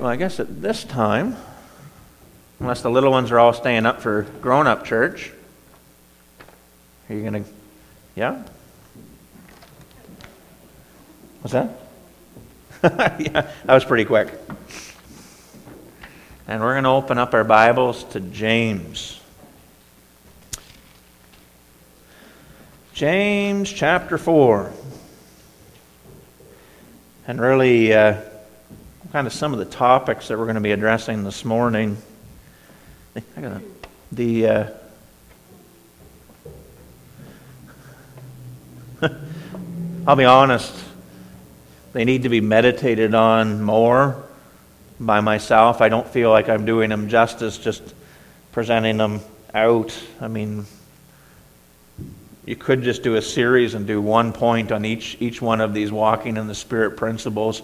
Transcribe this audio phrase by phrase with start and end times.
[0.00, 1.36] Well, I guess at this time,
[2.60, 5.30] unless the little ones are all staying up for grown up church,
[7.10, 7.50] are you going to,
[8.14, 8.42] yeah?
[11.42, 11.70] What's that?
[13.20, 14.32] yeah, that was pretty quick.
[16.48, 19.20] And we're going to open up our Bibles to James.
[22.94, 24.72] James chapter 4.
[27.26, 28.20] And really, uh,
[29.12, 31.98] kind of some of the topics that we're going to be addressing this morning.
[34.10, 34.66] The uh,
[40.06, 40.74] I'll be honest,
[41.92, 44.24] they need to be meditated on more
[44.98, 45.82] by myself.
[45.82, 47.82] I don't feel like I'm doing them justice just
[48.52, 49.20] presenting them
[49.52, 49.94] out.
[50.22, 50.64] I mean,
[52.46, 55.74] you could just do a series and do one point on each, each one of
[55.74, 57.60] these walking in the Spirit principles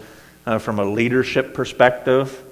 [0.46, 2.44] uh, from a leadership perspective.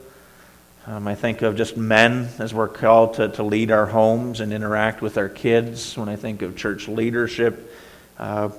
[0.87, 4.53] Um, I think of just men as we're called to, to lead our homes and
[4.53, 5.97] interact with our kids.
[5.97, 7.75] When I think of church leadership,
[8.19, 8.51] uh,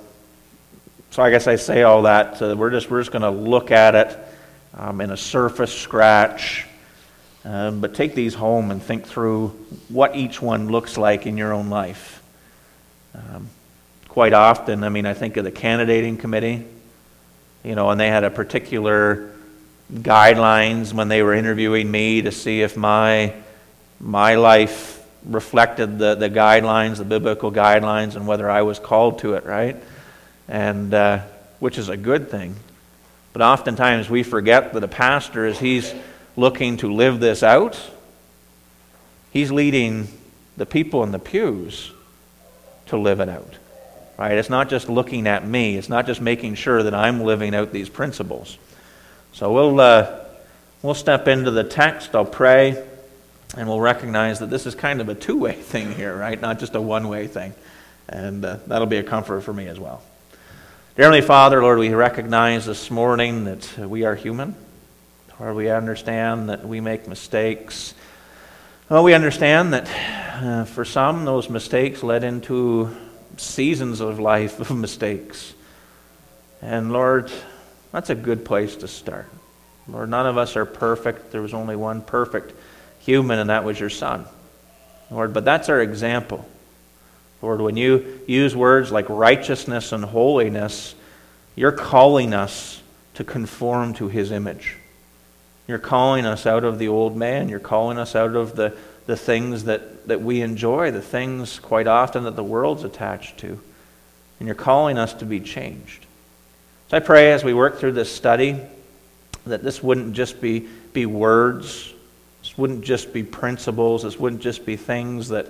[1.10, 2.42] so I guess I say all that.
[2.42, 4.18] Uh, we're just we're just going to look at it
[4.74, 6.66] um, in a surface scratch,
[7.44, 9.48] um, but take these home and think through
[9.88, 12.22] what each one looks like in your own life.
[13.14, 13.48] Um,
[14.08, 16.66] quite often, I mean, I think of the candidating committee
[17.64, 19.32] you know, and they had a particular
[19.92, 23.34] guidelines when they were interviewing me to see if my
[24.00, 29.34] my life reflected the, the guidelines, the biblical guidelines, and whether I was called to
[29.34, 29.76] it, right?
[30.46, 31.22] And uh,
[31.58, 32.56] which is a good thing.
[33.32, 35.92] But oftentimes we forget that a pastor, as he's
[36.36, 37.78] looking to live this out,
[39.32, 40.08] he's leading
[40.56, 41.92] the people in the pews
[42.86, 43.57] to live it out.
[44.18, 44.32] Right?
[44.32, 45.76] It's not just looking at me.
[45.76, 48.58] It's not just making sure that I'm living out these principles.
[49.32, 50.24] So we'll uh,
[50.82, 52.16] we'll step into the text.
[52.16, 52.84] I'll pray,
[53.56, 56.38] and we'll recognize that this is kind of a two-way thing here, right?
[56.40, 57.54] Not just a one-way thing,
[58.08, 60.02] and uh, that'll be a comfort for me as well.
[60.96, 64.56] Dear Heavenly Father, Lord, we recognize this morning that we are human.
[65.38, 67.94] Lord, we understand that we make mistakes.
[68.88, 72.96] Well, we understand that uh, for some, those mistakes led into
[73.40, 75.54] seasons of life of mistakes.
[76.60, 77.30] And Lord,
[77.92, 79.26] that's a good place to start.
[79.86, 81.30] Lord, none of us are perfect.
[81.30, 82.52] There was only one perfect
[83.00, 84.26] human, and that was your Son.
[85.10, 86.46] Lord, but that's our example.
[87.40, 90.94] Lord, when you use words like righteousness and holiness,
[91.54, 92.82] you're calling us
[93.14, 94.76] to conform to his image.
[95.66, 97.48] You're calling us out of the old man.
[97.48, 98.76] You're calling us out of the
[99.08, 103.58] the things that, that we enjoy, the things quite often that the world's attached to.
[104.38, 106.06] And you're calling us to be changed.
[106.88, 108.60] So I pray as we work through this study
[109.46, 111.92] that this wouldn't just be, be words,
[112.40, 115.48] this wouldn't just be principles, this wouldn't just be things that,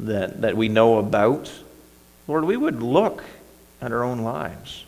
[0.00, 1.52] that, that we know about.
[2.26, 3.24] Lord, we would look
[3.80, 4.84] at our own lives.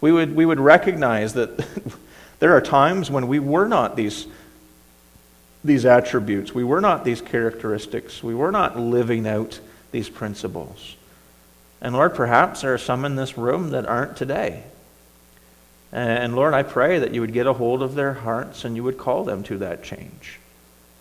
[0.00, 1.56] We would, we would recognize that
[2.38, 4.26] there are times when we were not these
[5.64, 6.54] these attributes.
[6.54, 8.22] We were not these characteristics.
[8.22, 9.58] We were not living out
[9.90, 10.96] these principles.
[11.80, 14.64] And Lord, perhaps there are some in this room that aren't today.
[15.90, 18.82] And Lord, I pray that you would get a hold of their hearts and you
[18.82, 20.40] would call them to that change.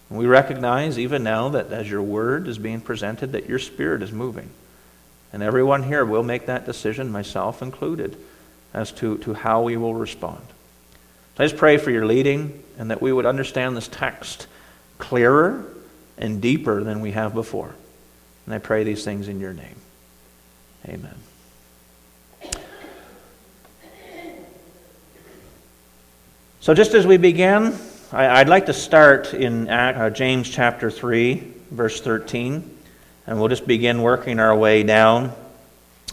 [0.09, 4.03] And we recognize even now that as your word is being presented, that your spirit
[4.03, 4.49] is moving.
[5.33, 8.15] And everyone here will make that decision, myself included,
[8.71, 10.43] as to, to how we will respond.
[11.35, 14.45] So I just pray for your leading and that we would understand this text
[15.03, 15.65] clearer
[16.17, 17.75] and deeper than we have before.
[18.45, 19.75] And I pray these things in your name.
[20.87, 21.15] Amen.
[26.61, 27.77] So, just as we begin,
[28.13, 32.77] I'd like to start in uh, James chapter 3, verse 13,
[33.27, 35.33] and we'll just begin working our way down.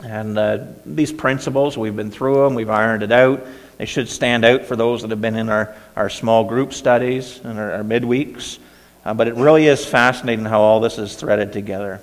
[0.02, 3.46] And uh, these principles, we've been through them, we've ironed it out.
[3.78, 7.38] They should stand out for those that have been in our, our small group studies
[7.44, 8.58] and our, our midweeks.
[9.04, 12.00] Uh, but it really is fascinating how all this is threaded together.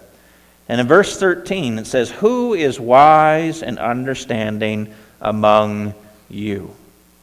[0.67, 5.93] And in verse 13, it says, Who is wise and understanding among
[6.29, 6.73] you?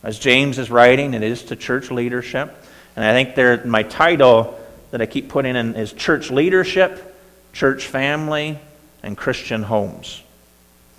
[0.02, 2.54] As James is writing, it is to church leadership.
[2.96, 4.58] And I think there, my title
[4.92, 7.16] that I keep putting in is Church Leadership,
[7.52, 8.58] Church Family,
[9.02, 10.22] and Christian Homes.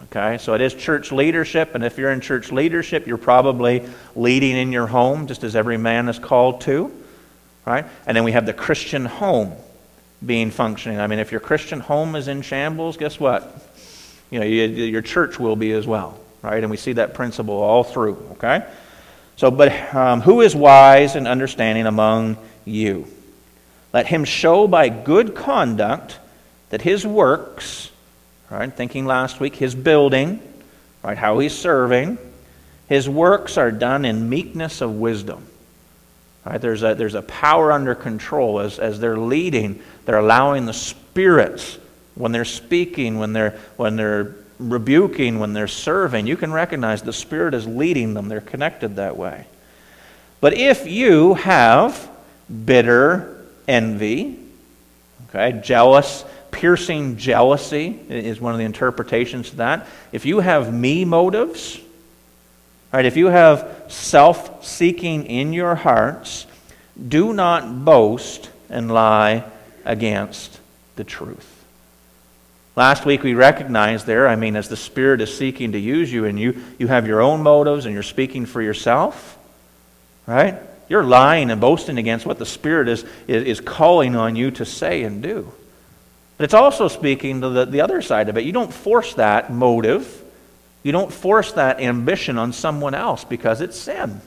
[0.03, 4.57] Okay, so it is church leadership, and if you're in church leadership, you're probably leading
[4.57, 6.91] in your home, just as every man is called to
[7.65, 7.85] right?
[8.05, 9.53] And then we have the Christian home
[10.25, 10.99] being functioning.
[10.99, 13.43] I mean, if your Christian home is in shambles, guess what?
[14.31, 16.61] You know, you, your church will be as well, right?
[16.61, 18.65] And we see that principle all through, okay?
[19.35, 23.07] So, but um, who is wise and understanding among you?
[23.93, 26.19] Let him show by good conduct
[26.69, 27.91] that his works,
[28.49, 30.39] right, thinking last week, his building,
[31.03, 32.17] right, how he's serving,
[32.87, 35.47] his works are done in meekness of wisdom.
[36.45, 40.73] Right, there's, a, there's a power under control as, as they're leading, they're allowing the
[40.73, 41.79] spirits,
[42.13, 47.13] when they're speaking, when they're, when they're rebuking, when they're serving, you can recognize the
[47.13, 48.29] Spirit is leading them.
[48.29, 49.47] They're connected that way.
[50.39, 52.09] But if you have
[52.65, 54.39] bitter envy,
[55.29, 59.87] okay, jealous, piercing jealousy is one of the interpretations of that.
[60.11, 61.79] If you have me motives,
[62.93, 66.45] right, if you have self seeking in your hearts,
[67.07, 69.43] do not boast and lie
[69.83, 70.59] against
[70.95, 71.51] the truth.
[72.75, 76.25] Last week we recognized there, I mean, as the Spirit is seeking to use you
[76.25, 79.37] and you, you have your own motives and you're speaking for yourself,
[80.27, 80.59] right?
[80.89, 85.03] You're lying and boasting against what the Spirit is, is, calling on you to say
[85.03, 85.51] and do.
[86.37, 88.43] But it's also speaking to the, the other side of it.
[88.43, 90.24] You don't force that motive,
[90.85, 94.21] you don't force that ambition on someone else because it's sin.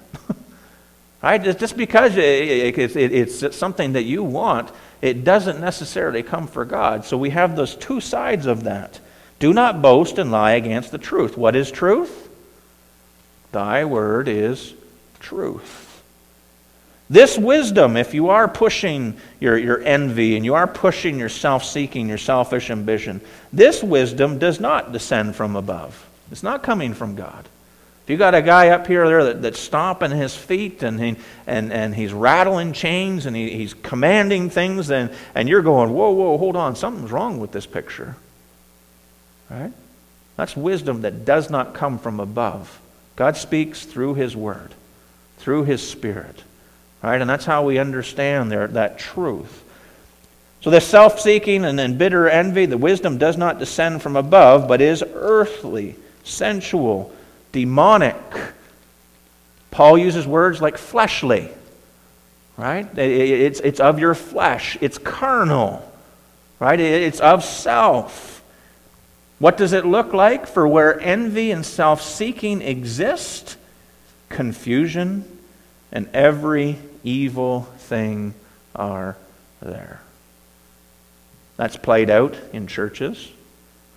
[1.22, 1.40] right?
[1.40, 7.04] Just because it's something that you want it doesn't necessarily come for God.
[7.04, 8.98] So we have those two sides of that.
[9.38, 11.36] Do not boast and lie against the truth.
[11.36, 12.28] What is truth?
[13.52, 14.74] Thy word is
[15.20, 15.84] truth.
[17.08, 21.64] This wisdom, if you are pushing your, your envy and you are pushing your self
[21.64, 23.20] seeking, your selfish ambition,
[23.52, 26.07] this wisdom does not descend from above.
[26.30, 27.48] It's not coming from God.
[28.04, 31.16] If you got a guy up here there that, that's stomping his feet and, he,
[31.46, 36.10] and, and he's rattling chains and he, he's commanding things, and, and you're going, whoa,
[36.10, 38.16] whoa, hold on, something's wrong with this picture.
[39.50, 39.72] Right?
[40.36, 42.80] That's wisdom that does not come from above.
[43.16, 44.72] God speaks through his word,
[45.38, 46.44] through his spirit.
[47.02, 47.20] Right?
[47.20, 49.64] And that's how we understand there, that truth.
[50.60, 54.66] So, this self seeking and then bitter envy, the wisdom does not descend from above,
[54.66, 55.94] but is earthly,
[56.28, 57.12] sensual
[57.52, 58.16] demonic.
[59.70, 61.48] Paul uses words like fleshly,
[62.56, 62.86] right?
[62.98, 65.90] It's, it's of your flesh, it's carnal,
[66.58, 66.78] right?
[66.78, 68.42] It's of self.
[69.38, 70.46] What does it look like?
[70.46, 73.56] For where envy and self seeking exist,
[74.28, 75.24] confusion
[75.92, 78.34] and every evil thing
[78.74, 79.16] are
[79.60, 80.00] there.
[81.56, 83.28] That's played out in churches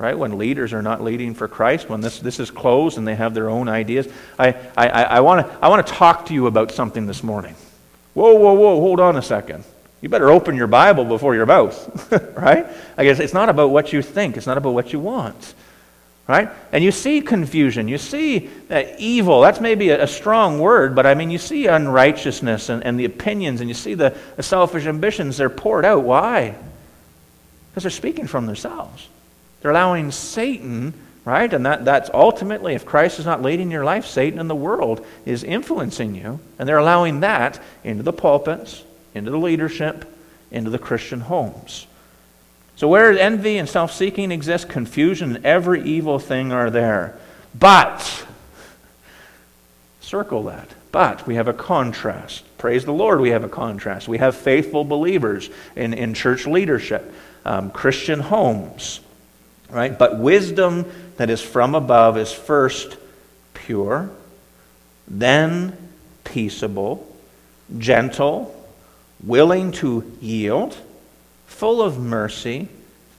[0.01, 0.18] right?
[0.18, 3.36] When leaders are not leading for Christ, when this, this is closed and they have
[3.36, 4.07] their own ideas.
[4.39, 7.53] I, I, I want to I wanna talk to you about something this morning.
[8.15, 9.63] Whoa, whoa, whoa, hold on a second.
[10.01, 12.65] You better open your Bible before your mouth, right?
[12.98, 15.53] I guess it's not about what you think, it's not about what you want.
[16.27, 16.50] Right?
[16.71, 17.89] And you see confusion.
[17.89, 19.42] You see uh, evil.
[19.42, 23.03] That's maybe a, a, strong word, but I mean, you see unrighteousness and, and the
[23.03, 25.38] opinions, and you see the, the selfish ambitions.
[25.38, 26.03] They're poured out.
[26.03, 26.56] Why?
[27.69, 29.09] Because they're speaking from themselves.
[29.61, 30.93] They're allowing Satan,
[31.23, 31.51] right?
[31.51, 35.05] And that, that's ultimately, if Christ is not leading your life, Satan in the world
[35.25, 36.39] is influencing you.
[36.57, 40.05] And they're allowing that into the pulpits, into the leadership,
[40.49, 41.87] into the Christian homes.
[42.75, 47.15] So where envy and self seeking exist, confusion and every evil thing are there.
[47.57, 48.25] But,
[49.99, 50.67] circle that.
[50.91, 52.43] But we have a contrast.
[52.57, 54.07] Praise the Lord, we have a contrast.
[54.07, 57.13] We have faithful believers in, in church leadership,
[57.45, 59.00] um, Christian homes.
[59.71, 59.97] Right?
[59.97, 60.85] But wisdom
[61.17, 62.97] that is from above is first
[63.53, 64.09] pure,
[65.07, 65.77] then
[66.23, 67.07] peaceable,
[67.77, 68.55] gentle,
[69.23, 70.77] willing to yield,
[71.45, 72.67] full of mercy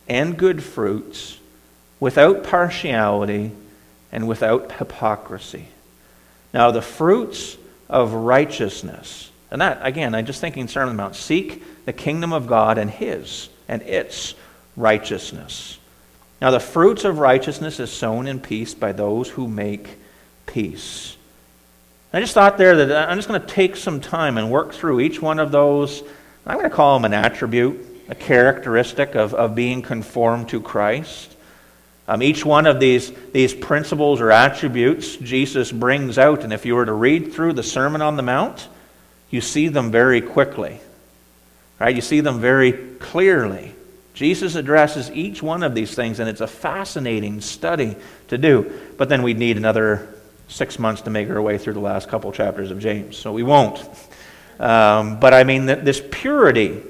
[0.09, 1.39] and good fruits,
[2.01, 3.53] without partiality
[4.11, 5.69] and without hypocrisy.
[6.53, 7.57] Now, the fruits
[7.89, 12.79] of righteousness, and that, again, I'm just thinking Sermon Mount, seek the kingdom of God
[12.79, 14.35] and His and its
[14.77, 15.79] righteousness.
[16.43, 19.97] Now, the fruits of righteousness is sown in peace by those who make
[20.45, 21.17] peace.
[22.13, 24.99] I just thought there that I'm just going to take some time and work through
[24.99, 26.03] each one of those.
[26.45, 31.37] I'm going to call them an attribute, a characteristic of, of being conformed to Christ.
[32.09, 36.75] Um, each one of these, these principles or attributes Jesus brings out, and if you
[36.75, 38.67] were to read through the Sermon on the Mount,
[39.31, 40.81] you see them very quickly.
[41.79, 41.95] Right?
[41.95, 43.77] You see them very clearly.
[44.15, 47.97] Jesus addresses each one of these things, and it's a fascinating study
[48.29, 48.71] to do.
[48.99, 50.15] But then we'd need another
[50.49, 53.43] six months to make our way through the last couple chapters of James, so we
[53.43, 53.79] won't.
[54.61, 56.83] Um, but I mean, this purity,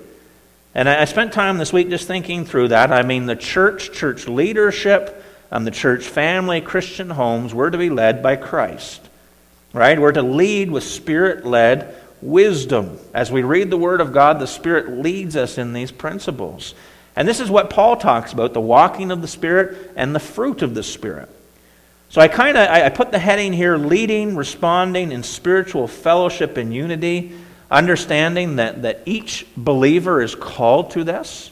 [0.74, 2.90] and I spent time this week just thinking through that.
[2.90, 7.90] I mean, the church, church leadership, and the church family, Christian homes, were to be
[7.90, 9.00] led by Christ.
[9.72, 9.98] right?
[9.98, 12.98] We're to lead with spirit led wisdom.
[13.12, 16.74] As we read the Word of God, the Spirit leads us in these principles.
[17.14, 20.62] And this is what Paul talks about the walking of the Spirit and the fruit
[20.62, 21.28] of the Spirit.
[22.08, 26.72] So I kind of I put the heading here leading, responding in spiritual fellowship and
[26.74, 27.32] unity,
[27.70, 31.50] understanding that, that each believer is called to this,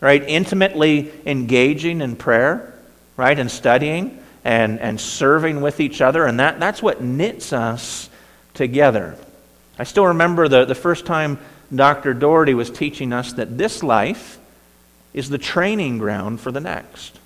[0.00, 0.22] right?
[0.22, 2.74] Intimately engaging in prayer,
[3.16, 3.38] right?
[3.38, 6.26] And studying and, and serving with each other.
[6.26, 8.10] And that, that's what knits us
[8.52, 9.16] together.
[9.78, 11.38] I still remember the, the first time
[11.74, 12.12] Dr.
[12.12, 14.38] Doherty was teaching us that this life
[15.12, 17.18] is the training ground for the next.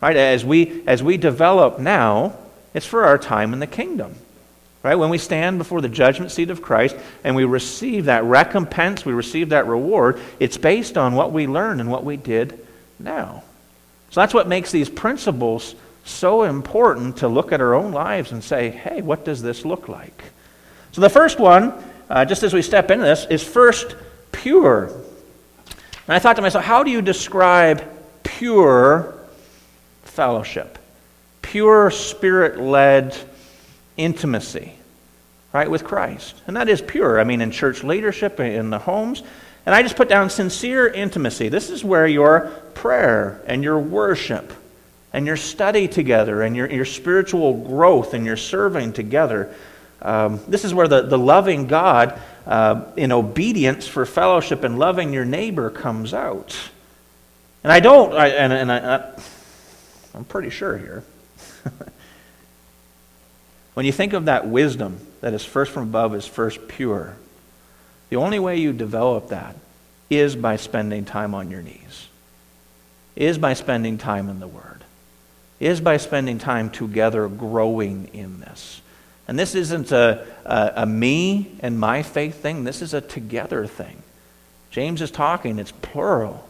[0.00, 0.16] Right?
[0.16, 2.34] As we, as we develop now,
[2.72, 4.14] it's for our time in the kingdom.
[4.82, 4.94] Right?
[4.94, 9.12] When we stand before the judgment seat of Christ and we receive that recompense, we
[9.12, 12.66] receive that reward, it's based on what we learned and what we did
[12.98, 13.42] now.
[14.10, 18.42] So that's what makes these principles so important to look at our own lives and
[18.42, 20.24] say, hey, what does this look like?
[20.92, 21.74] So the first one,
[22.08, 23.94] uh, just as we step into this, is first
[24.32, 24.90] pure.
[26.10, 27.84] And I thought to myself, how do you describe
[28.24, 29.14] pure
[30.02, 30.76] fellowship?
[31.40, 33.16] Pure spirit led
[33.96, 34.72] intimacy,
[35.52, 36.34] right, with Christ.
[36.48, 37.20] And that is pure.
[37.20, 39.22] I mean, in church leadership, in the homes.
[39.64, 41.48] And I just put down sincere intimacy.
[41.48, 44.52] This is where your prayer and your worship
[45.12, 49.54] and your study together and your, your spiritual growth and your serving together
[50.02, 55.12] um, this is where the, the loving God uh, in obedience for fellowship and loving
[55.12, 56.56] your neighbor comes out.
[57.62, 59.12] And I don't, I, and, and I,
[60.14, 61.04] I'm pretty sure here.
[63.74, 67.16] when you think of that wisdom that is first from above, is first pure,
[68.08, 69.56] the only way you develop that
[70.08, 72.08] is by spending time on your knees,
[73.14, 74.82] is by spending time in the Word,
[75.60, 78.80] is by spending time together growing in this.
[79.30, 83.64] And this isn't a, a, a, me and my faith thing, this is a together
[83.64, 84.02] thing.
[84.72, 86.48] James is talking, it's plural.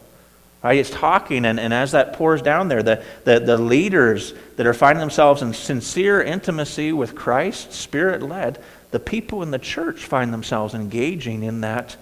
[0.63, 0.79] Right?
[0.79, 4.73] It's talking, and, and as that pours down there, the, the, the leaders that are
[4.73, 8.57] finding themselves in sincere intimacy with Christ, spirit led,
[8.89, 11.95] the people in the church find themselves engaging in that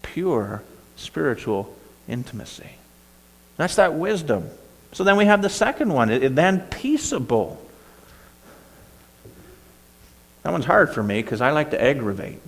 [0.00, 0.62] pure
[0.96, 1.76] spiritual
[2.08, 2.70] intimacy.
[3.58, 4.48] That's that wisdom.
[4.92, 7.62] So then we have the second one, it, then peaceable.
[10.42, 12.40] That one's hard for me because I like to aggravate.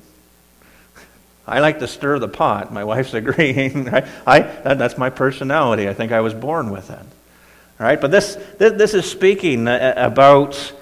[1.47, 2.73] I like to stir the pot.
[2.73, 3.89] My wife's agreeing.
[3.89, 5.89] I, I that, that's my personality.
[5.89, 6.99] I think I was born with it.
[6.99, 10.73] All right, but this, this, this is speaking uh, about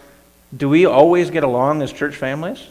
[0.54, 2.66] do we always get along as church families?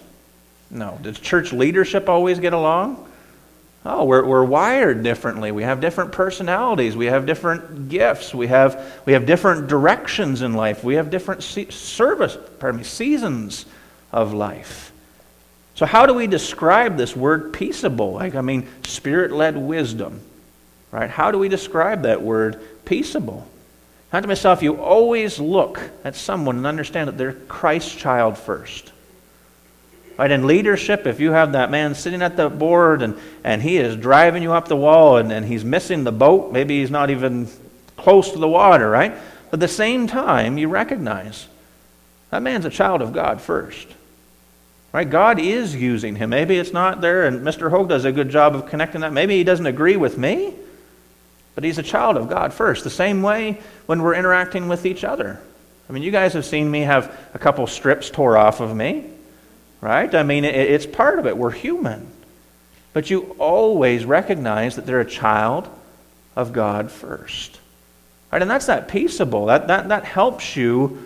[0.70, 0.98] No.
[1.02, 3.08] Does church leadership always get along?
[3.84, 5.52] Oh, we're, we're wired differently.
[5.52, 6.96] We have different personalities.
[6.96, 8.34] We have different gifts.
[8.34, 10.84] We have, we have different directions in life.
[10.84, 13.66] We have different se- service, pardon me, seasons
[14.12, 14.92] of life.
[15.76, 18.14] So, how do we describe this word peaceable?
[18.14, 20.22] Like, I mean, spirit led wisdom,
[20.92, 21.10] right?
[21.10, 23.48] How do we describe that word peaceable?
[24.14, 28.92] I to myself, you always look at someone and understand that they're Christ's child first.
[30.18, 30.30] Right?
[30.30, 33.96] In leadership, if you have that man sitting at the board and, and he is
[33.96, 37.48] driving you up the wall and, and he's missing the boat, maybe he's not even
[37.96, 39.14] close to the water, right?
[39.50, 41.48] But at the same time, you recognize
[42.32, 43.88] that man's a child of God first.
[44.94, 45.10] Right?
[45.10, 46.32] God is using him.
[46.32, 47.70] Maybe it's not there, and Mr.
[47.70, 49.14] Hogue does a good job of connecting that.
[49.14, 50.54] Maybe he doesn't agree with me,
[51.56, 52.84] but he's a child of God first.
[52.84, 55.40] The same way when we're interacting with each other.
[55.90, 59.10] I mean, you guys have seen me have a couple strips tore off of me,
[59.80, 60.14] right?
[60.14, 61.38] I mean, it's part of it.
[61.38, 62.08] We're human.
[62.94, 65.70] But you always recognize that they're a child
[66.36, 67.60] of God first.
[68.32, 68.42] Right?
[68.42, 69.46] And that's that peaceable.
[69.46, 71.06] That, that, that helps you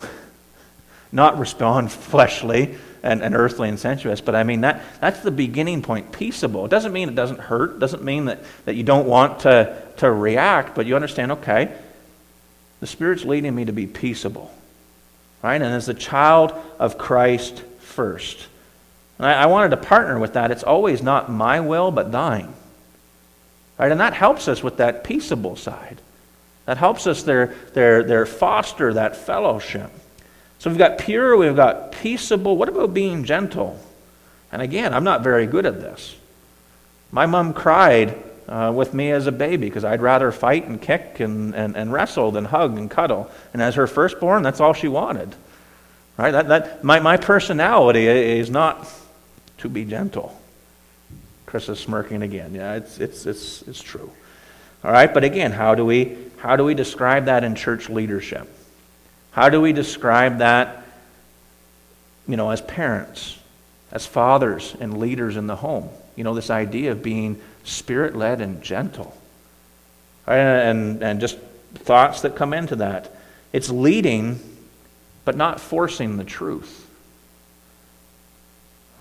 [1.12, 4.20] not respond fleshly and, and earthly and sensuous.
[4.20, 6.64] But I mean, that, that's the beginning point, peaceable.
[6.64, 9.76] It doesn't mean it doesn't hurt, it doesn't mean that, that you don't want to,
[9.98, 11.74] to react, but you understand, okay,
[12.80, 14.52] the Spirit's leading me to be peaceable.
[15.42, 15.60] Right?
[15.60, 18.46] And as a child of Christ first.
[19.18, 20.50] And I, I wanted to partner with that.
[20.50, 22.52] It's always not my will, but thine.
[23.78, 23.90] Right?
[23.90, 26.00] And that helps us with that peaceable side.
[26.66, 29.90] That helps us there, there, there foster that fellowship.
[30.62, 32.56] So we've got pure, we've got peaceable.
[32.56, 33.80] What about being gentle?
[34.52, 36.14] And again, I'm not very good at this.
[37.10, 38.16] My mom cried
[38.46, 41.92] uh, with me as a baby because I'd rather fight and kick and, and, and
[41.92, 43.28] wrestle than hug and cuddle.
[43.52, 45.34] And as her firstborn, that's all she wanted.
[46.16, 46.30] Right?
[46.30, 48.88] That, that, my, my personality is not
[49.58, 50.40] to be gentle.
[51.44, 52.54] Chris is smirking again.
[52.54, 54.12] Yeah, it's, it's, it's, it's true.
[54.84, 58.48] All right, but again, how do we, how do we describe that in church leadership?
[59.32, 60.82] How do we describe that
[62.26, 63.38] you know, as parents,
[63.90, 65.88] as fathers and leaders in the home.
[66.16, 69.16] You know, this idea of being spirit led and gentle.
[70.26, 71.38] And, and just
[71.74, 73.12] thoughts that come into that.
[73.52, 74.40] It's leading,
[75.24, 76.86] but not forcing the truth.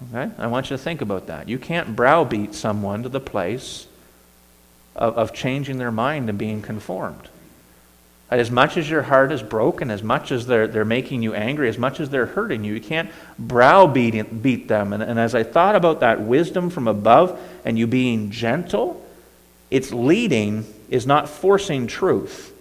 [0.09, 0.31] Okay?
[0.37, 1.47] I want you to think about that.
[1.47, 3.85] You can't browbeat someone to the place
[4.95, 7.29] of, of changing their mind and being conformed.
[8.31, 11.67] As much as your heart is broken, as much as they're, they're making you angry,
[11.67, 14.93] as much as they're hurting you, you can't browbeat beat them.
[14.93, 19.05] And, and as I thought about that wisdom from above and you being gentle,
[19.69, 22.53] it's leading is not forcing truth,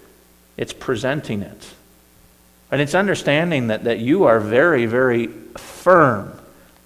[0.56, 1.74] it's presenting it.
[2.72, 6.38] And it's understanding that, that you are very, very firm.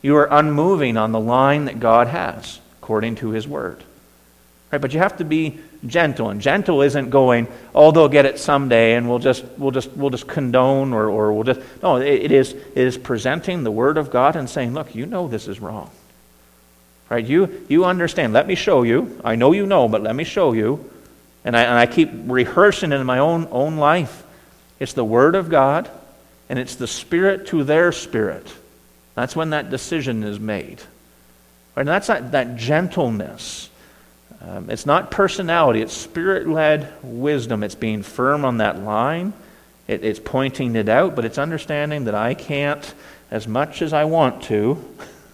[0.03, 3.83] You are unmoving on the line that God has, according to His Word.
[4.71, 4.81] Right?
[4.81, 6.31] But you have to be gentle.
[6.31, 10.11] And gentle isn't going, oh, they'll get it someday and we'll just, we'll just, we'll
[10.11, 11.61] just condone or, or we'll just.
[11.83, 15.07] No, it, it, is, it is presenting the Word of God and saying, look, you
[15.07, 15.91] know this is wrong.
[17.11, 17.25] Right?
[17.25, 18.33] You, you understand.
[18.33, 19.21] Let me show you.
[19.25, 20.91] I know you know, but let me show you.
[21.45, 24.23] And I, and I keep rehearsing in my own, own life.
[24.81, 25.91] It's the Word of God
[26.49, 28.47] and it's the Spirit to their spirit.
[29.15, 30.83] That's when that decision is made.
[31.75, 31.83] Right?
[31.83, 33.69] And that's that, that gentleness
[34.47, 37.63] um, it's not personality, it's spirit led wisdom.
[37.63, 39.33] It's being firm on that line,
[39.87, 42.95] it, it's pointing it out, but it's understanding that I can't,
[43.31, 44.85] as much as I want to,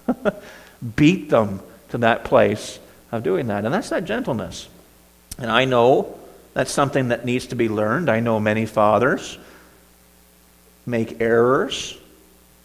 [0.97, 2.79] beat them to that place
[3.11, 3.65] of doing that.
[3.65, 4.69] And that's that gentleness.
[5.39, 6.19] And I know
[6.55, 8.09] that's something that needs to be learned.
[8.09, 9.39] I know many fathers
[10.87, 11.97] make errors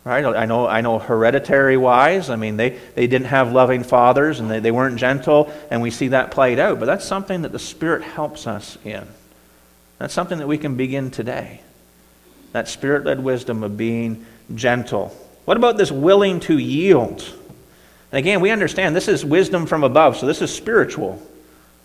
[0.05, 0.23] Right?
[0.23, 4.49] I know, I know hereditary wise, I mean, they, they didn't have loving fathers and
[4.49, 6.79] they, they weren't gentle, and we see that played out.
[6.79, 9.07] But that's something that the Spirit helps us in.
[9.97, 11.61] That's something that we can begin today.
[12.51, 15.09] That spirit led wisdom of being gentle.
[15.45, 17.21] What about this willing to yield?
[18.11, 21.21] And again, we understand this is wisdom from above, so this is spiritual.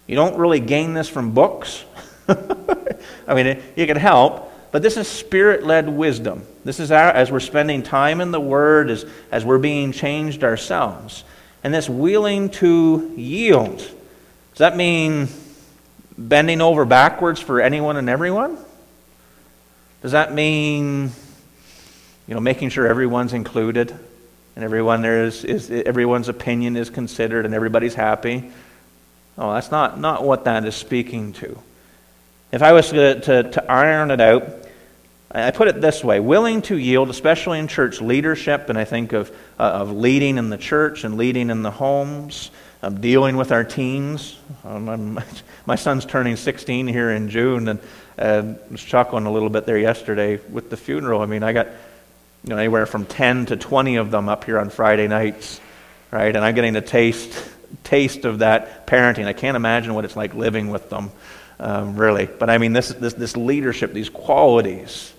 [0.07, 1.85] You don't really gain this from books.
[2.29, 6.47] I mean, it, you can help, but this is spirit led wisdom.
[6.65, 10.45] This is our, as we're spending time in the Word, as, as we're being changed
[10.45, 11.25] ourselves.
[11.65, 13.79] And this willing to yield.
[13.79, 15.29] Does that mean
[16.17, 18.59] bending over backwards for anyone and everyone?
[20.03, 21.11] Does that mean,
[22.27, 23.95] you know, making sure everyone's included
[24.57, 28.51] and everyone there is, is everyone's opinion is considered and everybody's happy?
[29.37, 31.59] Oh, that's not, not what that is speaking to.
[32.53, 34.60] If I was to, to, to iron it out,
[35.33, 39.13] I put it this way willing to yield, especially in church leadership, and I think
[39.13, 42.51] of, uh, of leading in the church and leading in the homes,
[42.83, 44.37] of dealing with our teens.
[44.65, 45.21] Um,
[45.67, 47.79] my son's turning 16 here in June, and
[48.19, 51.21] uh, was chuckling a little bit there yesterday with the funeral.
[51.21, 51.69] I mean, I got
[52.43, 55.61] you know, anywhere from 10 to 20 of them up here on Friday nights,
[56.11, 56.35] right?
[56.35, 57.33] And I'm getting a taste,
[57.85, 59.27] taste of that parenting.
[59.27, 61.13] I can't imagine what it's like living with them,
[61.61, 62.27] um, really.
[62.27, 65.13] But I mean, this, this, this leadership, these qualities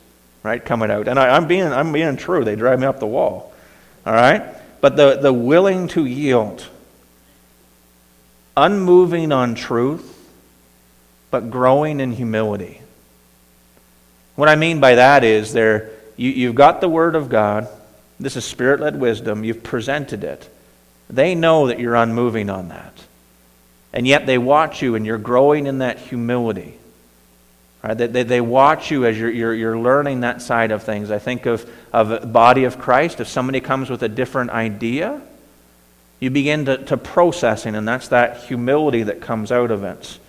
[0.43, 1.07] right, coming out.
[1.07, 2.43] And I, am being, I'm being true.
[2.43, 3.53] They drive me up the wall.
[4.05, 4.43] All right?
[4.81, 6.67] But the, the willing to yield,
[8.57, 10.07] unmoving on truth,
[11.29, 12.81] but growing in humility.
[14.35, 17.67] What I mean by that is there, you, you've got the Word of God.
[18.19, 19.43] This is spirit led wisdom.
[19.43, 20.49] You've presented it.
[21.09, 22.93] They know that you're unmoving on that.
[23.93, 26.77] And yet they watch you and you're growing in that humility.
[27.83, 27.97] Right?
[27.97, 31.09] They, they, they, watch you as you're, you're, you're learning that side of things.
[31.09, 33.19] I think of, of a body of Christ.
[33.19, 35.21] If somebody comes with a different idea,
[36.19, 40.19] you begin to, to processing, and that's that humility that comes out of it.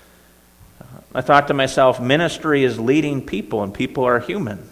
[1.15, 4.67] I thought to myself, ministry is leading people, and people are human.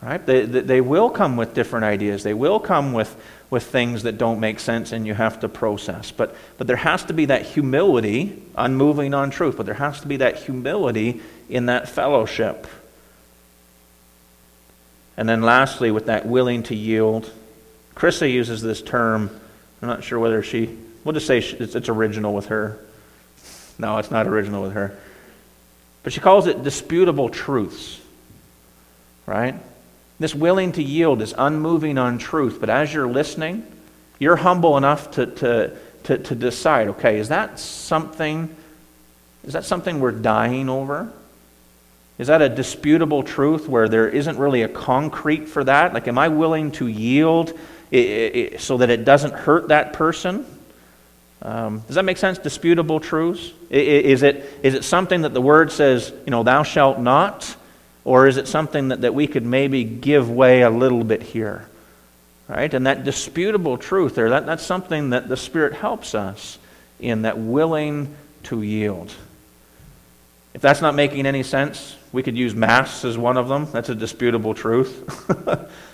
[0.00, 0.24] Right?
[0.24, 2.22] They, they will come with different ideas.
[2.22, 3.14] They will come with,
[3.52, 6.10] with things that don't make sense and you have to process.
[6.10, 10.08] But, but there has to be that humility, unmoving on truth, but there has to
[10.08, 12.66] be that humility in that fellowship.
[15.18, 17.30] And then lastly, with that willing to yield,
[17.94, 19.28] Krista uses this term.
[19.82, 22.82] I'm not sure whether she, we'll just say it's, it's original with her.
[23.78, 24.98] No, it's not original with her.
[26.04, 28.00] But she calls it disputable truths,
[29.26, 29.56] right?
[30.22, 33.66] This willing to yield is unmoving on truth, but as you're listening,
[34.20, 38.54] you're humble enough to, to, to, to decide okay, is that something?
[39.42, 41.12] Is that something we're dying over?
[42.18, 45.92] Is that a disputable truth where there isn't really a concrete for that?
[45.92, 47.48] Like, am I willing to yield
[47.90, 50.46] so that it doesn't hurt that person?
[51.40, 52.38] Um, does that make sense?
[52.38, 53.50] Disputable truths?
[53.70, 57.56] Is it, is it something that the word says, you know, thou shalt not?
[58.04, 61.68] Or is it something that, that we could maybe give way a little bit here?
[62.48, 62.72] Right?
[62.72, 66.58] And that disputable truth there, that, that's something that the Spirit helps us
[67.00, 69.12] in, that willing to yield.
[70.54, 73.68] If that's not making any sense, we could use masks as one of them.
[73.72, 75.24] That's a disputable truth.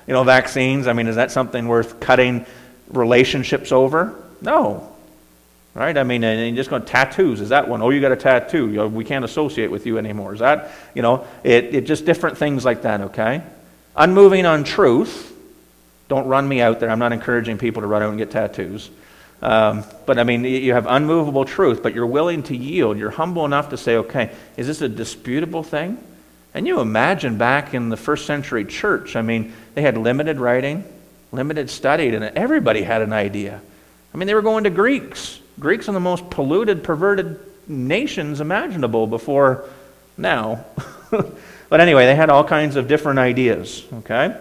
[0.07, 2.44] you know, vaccines, I mean, is that something worth cutting
[2.88, 4.21] relationships over?
[4.40, 4.88] No.
[5.74, 5.96] Right?
[5.96, 7.40] I mean, and just going tattoos.
[7.40, 7.83] Is that one?
[7.83, 8.68] Oh, you got a tattoo.
[8.68, 10.35] You know, we can't associate with you anymore.
[10.35, 13.42] Is that, you know, it, it just different things like that, okay?
[13.94, 15.33] Unmoving on truth.
[16.09, 16.90] Don't run me out there.
[16.90, 18.90] I'm not encouraging people to run out and get tattoos.
[19.40, 22.98] Um, but I mean, you have unmovable truth, but you're willing to yield.
[22.98, 25.98] You're humble enough to say, okay, is this a disputable thing?
[26.54, 30.85] And you imagine back in the first century church, I mean, they had limited writing,
[31.31, 33.61] limited study, and everybody had an idea.
[34.12, 35.38] I mean, they were going to Greeks.
[35.59, 39.68] Greeks are the most polluted, perverted nations imaginable before
[40.16, 40.64] now.
[41.11, 44.37] but anyway, they had all kinds of different ideas, okay?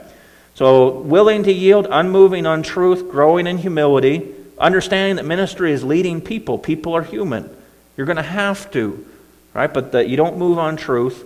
[0.56, 6.22] So, willing to yield, unmoving on truth, growing in humility, understanding that ministry is leading
[6.22, 6.58] people.
[6.58, 7.56] People are human.
[7.96, 9.06] You're going to have to,
[9.54, 9.72] right?
[9.72, 11.24] But that you don't move on truth,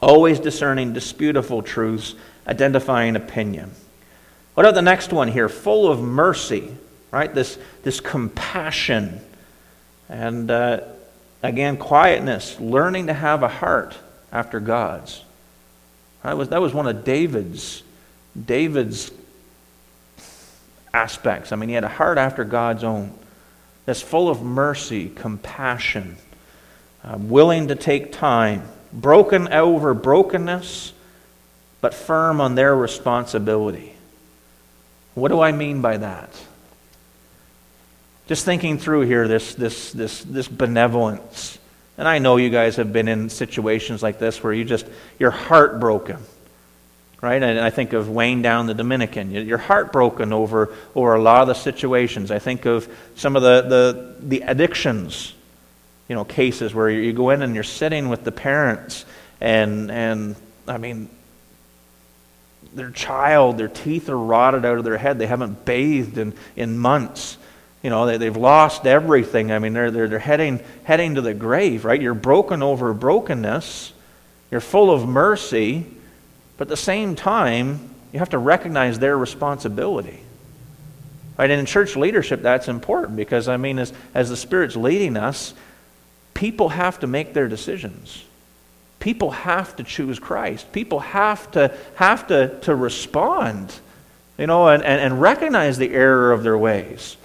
[0.00, 2.14] always discerning disputable truths,
[2.46, 3.72] identifying opinion.
[4.54, 5.48] What about the next one here?
[5.48, 6.74] Full of mercy,
[7.10, 7.32] right?
[7.32, 9.20] This, this compassion.
[10.08, 10.80] And uh,
[11.42, 13.96] again, quietness, learning to have a heart
[14.32, 15.22] after God's.
[16.22, 17.82] That was, that was one of David's,
[18.40, 19.10] David's
[20.92, 21.52] aspects.
[21.52, 23.12] I mean, he had a heart after God's own
[23.86, 26.18] that's full of mercy, compassion,
[27.02, 30.92] uh, willing to take time, broken over brokenness,
[31.80, 33.94] but firm on their responsibility.
[35.14, 36.28] What do I mean by that?
[38.28, 41.58] Just thinking through here this, this, this, this benevolence.
[41.96, 44.86] And I know you guys have been in situations like this where you just,
[45.18, 46.18] you're heartbroken
[47.20, 47.42] right?
[47.42, 49.30] And I think of Wayne down the Dominican.
[49.30, 52.30] You're heartbroken over, over a lot of the situations.
[52.30, 55.34] I think of some of the, the, the addictions,
[56.08, 59.04] you know, cases where you go in and you're sitting with the parents
[59.40, 60.36] and, and
[60.66, 61.08] I mean,
[62.74, 65.18] their child, their teeth are rotted out of their head.
[65.18, 67.38] They haven't bathed in, in months.
[67.82, 69.52] You know, they, they've lost everything.
[69.52, 72.00] I mean, they're, they're, they're heading, heading to the grave, right?
[72.00, 73.92] You're broken over brokenness.
[74.50, 75.86] You're full of mercy
[76.58, 80.20] but at the same time, you have to recognize their responsibility.
[81.38, 81.50] Right?
[81.50, 85.54] And in church leadership, that's important because, I mean, as, as the Spirit's leading us,
[86.34, 88.24] people have to make their decisions.
[88.98, 90.70] People have to choose Christ.
[90.72, 93.72] People have to, have to, to respond,
[94.36, 97.16] you know, and, and, and recognize the error of their ways.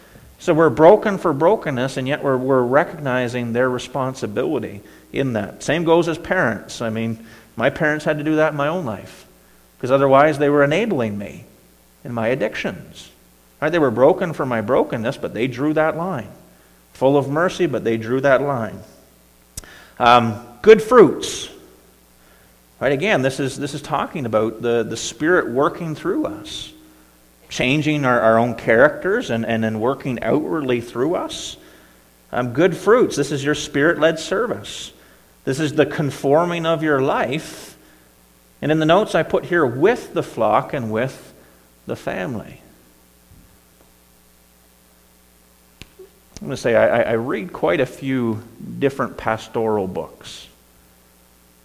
[0.43, 4.81] So we're broken for brokenness, and yet we're, we're recognizing their responsibility
[5.13, 5.63] in that.
[5.63, 6.81] Same goes as parents.
[6.81, 7.25] I mean,
[7.55, 9.25] my parents had to do that in my own life
[9.77, 11.45] because otherwise they were enabling me
[12.03, 13.09] in my addictions.
[13.61, 13.69] Right?
[13.69, 16.27] They were broken for my brokenness, but they drew that line.
[16.91, 18.81] Full of mercy, but they drew that line.
[19.97, 21.47] Um, good fruits.
[22.81, 22.91] Right?
[22.91, 26.72] Again, this is, this is talking about the, the Spirit working through us,
[27.53, 31.55] changing our, our own characters and, and then working outwardly through us.
[32.31, 33.15] Um, good fruits.
[33.15, 34.91] This is your Spirit led service.
[35.43, 37.77] This is the conforming of your life.
[38.59, 41.31] And in the notes, I put here with the flock and with
[41.85, 42.59] the family.
[45.99, 48.41] I'm going to say I, I read quite a few
[48.79, 50.47] different pastoral books,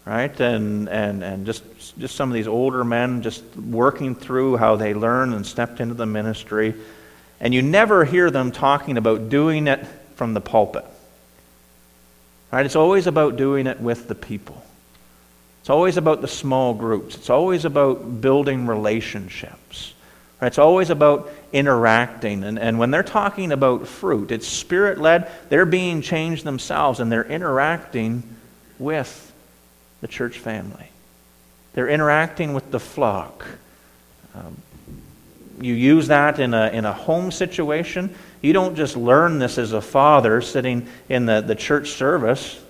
[0.09, 0.41] right?
[0.41, 1.63] And, and, and just,
[1.99, 5.93] just some of these older men just working through how they learned and stepped into
[5.93, 6.75] the ministry.
[7.41, 10.87] And you never hear them talking about doing it from the pulpit.
[12.51, 12.65] Right?
[12.65, 14.65] It's always about doing it with the people.
[15.61, 17.15] It's always about the small groups.
[17.15, 19.93] It's always about building relationships.
[20.41, 20.47] Right?
[20.47, 22.45] It's always about interacting.
[22.45, 25.31] And, and when they're talking about fruit, it's spirit led.
[25.51, 28.23] They're being changed themselves and they're interacting
[28.79, 29.28] with
[30.01, 30.89] the church family.
[31.75, 33.47] They're interacting with the flock.
[34.35, 34.57] Um,
[35.61, 38.15] you use that in a, in a home situation.
[38.41, 42.61] You don't just learn this as a father sitting in the, the church service,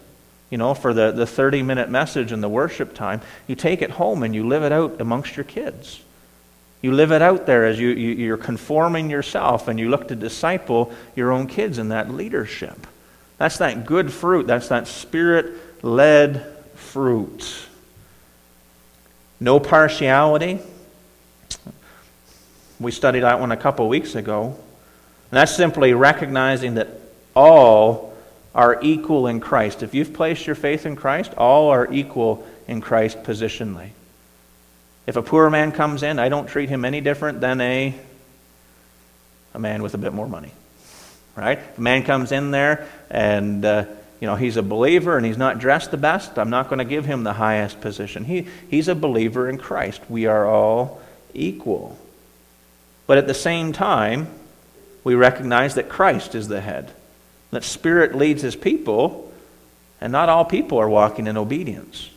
[0.51, 3.21] you know, for the, the 30 minute message and the worship time.
[3.47, 6.03] You take it home and you live it out amongst your kids.
[6.81, 10.17] You live it out there as you, you, you're conforming yourself and you look to
[10.17, 12.87] disciple your own kids in that leadership.
[13.37, 14.47] That's that good fruit.
[14.47, 17.67] That's that spirit led fruit.
[19.41, 20.61] No partiality.
[22.81, 24.57] We studied that one a couple weeks ago.
[25.31, 26.89] And that's simply recognizing that
[27.35, 28.15] all
[28.55, 29.83] are equal in Christ.
[29.83, 33.91] If you've placed your faith in Christ, all are equal in Christ positionally.
[35.07, 37.95] If a poor man comes in, I don't treat him any different than a
[39.55, 40.53] a man with a bit more money.
[41.35, 41.59] Right?
[41.59, 43.85] If a man comes in there and uh,
[44.21, 46.85] you know he's a believer and he's not dressed the best, I'm not going to
[46.85, 48.25] give him the highest position.
[48.25, 50.01] He, he's a believer in Christ.
[50.09, 51.01] We are all
[51.35, 51.99] equal.
[53.07, 54.29] But at the same time,
[55.05, 56.93] we recognize that Christ is the head,
[57.51, 59.33] that Spirit leads his people,
[60.01, 62.11] and not all people are walking in obedience.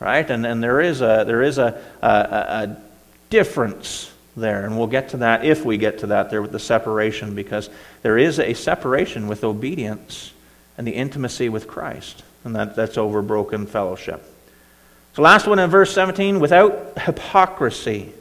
[0.00, 0.28] Right?
[0.28, 2.76] And, and there is a, there is a, a, a
[3.30, 4.64] difference there.
[4.64, 7.70] And we'll get to that if we get to that there with the separation, because
[8.02, 10.32] there is a separation with obedience
[10.76, 12.22] and the intimacy with Christ.
[12.44, 14.22] And that, that's over broken fellowship.
[15.14, 18.12] So, last one in verse 17 without hypocrisy.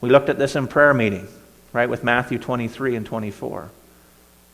[0.00, 1.28] We looked at this in prayer meeting,
[1.72, 3.70] right, with Matthew 23 and 24.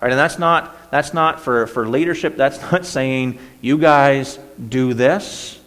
[0.01, 4.93] Right, and that's not, that's not for, for leadership, that's not saying, you guys do
[4.95, 5.59] this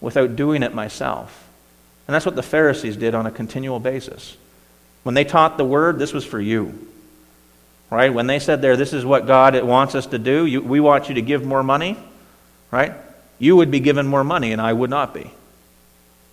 [0.00, 1.46] without doing it myself.
[2.06, 4.36] And that's what the Pharisees did on a continual basis.
[5.02, 6.88] When they taught the word, this was for you.
[7.90, 8.12] Right?
[8.12, 11.08] When they said there, this is what God wants us to do, you, we want
[11.08, 11.96] you to give more money,
[12.70, 12.92] right?
[13.38, 15.30] You would be given more money, and I would not be.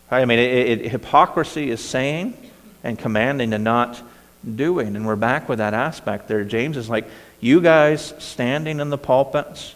[0.10, 0.22] Right?
[0.22, 2.36] I mean, it, it, hypocrisy is saying
[2.84, 4.02] and commanding and not
[4.56, 4.96] doing.
[4.96, 6.44] And we're back with that aspect there.
[6.44, 7.06] James is like,
[7.40, 9.76] you guys standing in the pulpits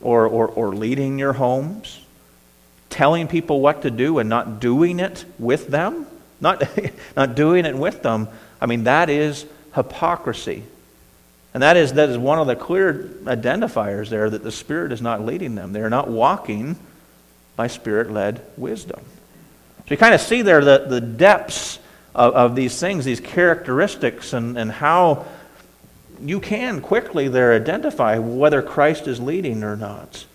[0.00, 2.00] or, or, or leading your homes,
[2.90, 6.06] telling people what to do and not doing it with them,
[6.40, 6.62] not,
[7.16, 8.28] not doing it with them,
[8.60, 10.64] I mean, that is hypocrisy.
[11.56, 12.92] And that is, that is one of the clear
[13.24, 15.72] identifiers there that the Spirit is not leading them.
[15.72, 16.76] They are not walking
[17.56, 19.00] by Spirit led wisdom.
[19.78, 21.78] So you kind of see there the, the depths
[22.14, 25.24] of, of these things, these characteristics, and, and how
[26.20, 30.26] you can quickly there identify whether Christ is leading or not.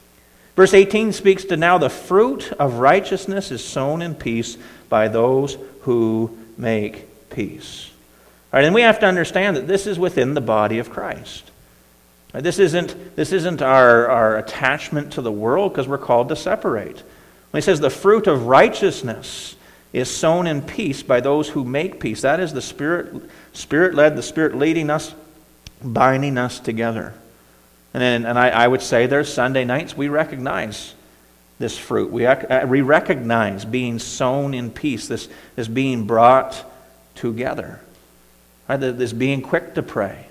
[0.55, 4.57] Verse 18 speaks to now the fruit of righteousness is sown in peace
[4.89, 7.90] by those who make peace.
[8.51, 11.49] And we have to understand that this is within the body of Christ.
[12.33, 16.35] Right, this isn't, this isn't our, our attachment to the world because we're called to
[16.35, 17.01] separate.
[17.51, 19.55] When he says the fruit of righteousness
[19.93, 24.15] is sown in peace by those who make peace, that is the Spirit, Spirit led,
[24.15, 25.13] the Spirit leading us,
[25.83, 27.13] binding us together.
[27.93, 30.93] And, then, and I, I would say there's Sunday nights we recognize
[31.59, 32.11] this fruit.
[32.11, 36.63] We, uh, we recognize being sown in peace, this, this being brought
[37.15, 37.81] together.
[38.71, 38.79] Right?
[38.79, 40.27] This being quick to pray.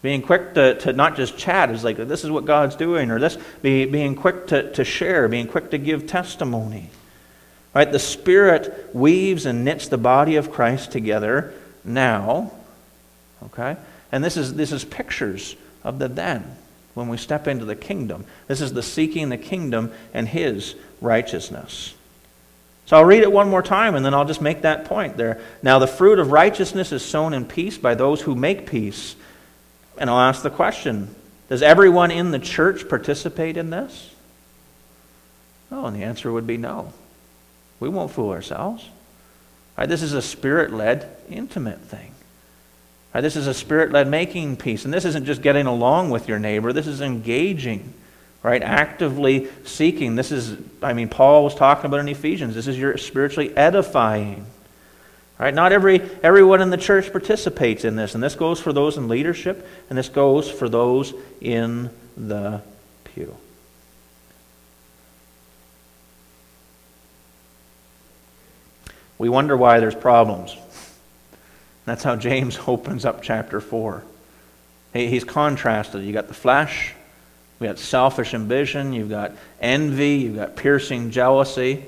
[0.00, 3.18] Being quick to, to not just chat, is like, this is what God's doing, or
[3.18, 6.90] this be, being quick to, to share, being quick to give testimony.
[7.74, 7.90] Right?
[7.90, 11.52] The Spirit weaves and knits the body of Christ together
[11.84, 12.52] now.
[13.46, 13.76] Okay?
[14.12, 16.56] And this is, this is pictures of the then
[16.94, 18.24] when we step into the kingdom.
[18.46, 21.94] This is the seeking the kingdom and his righteousness.
[22.90, 25.40] So I'll read it one more time and then I'll just make that point there.
[25.62, 29.14] Now, the fruit of righteousness is sown in peace by those who make peace.
[29.96, 31.14] And I'll ask the question
[31.48, 34.12] Does everyone in the church participate in this?
[35.70, 36.92] No, and the answer would be no.
[37.78, 38.84] We won't fool ourselves.
[39.78, 42.12] Right, this is a spirit led, intimate thing.
[43.14, 44.84] Right, this is a spirit led making peace.
[44.84, 47.94] And this isn't just getting along with your neighbor, this is engaging,
[48.42, 48.62] right?
[48.62, 50.16] Actively seeking.
[50.16, 52.54] This is, I mean, Paul was talking about in Ephesians.
[52.54, 54.46] This is your spiritually edifying.
[55.38, 55.54] Right?
[55.54, 58.14] Not every, everyone in the church participates in this.
[58.14, 62.60] And this goes for those in leadership, and this goes for those in the
[63.04, 63.34] pew.
[69.16, 70.56] We wonder why there's problems.
[71.84, 74.02] That's how James opens up chapter 4.
[74.92, 76.04] He's contrasted.
[76.04, 76.94] You got the flesh,
[77.60, 81.84] you got selfish ambition, you've got envy, you've got piercing jealousy,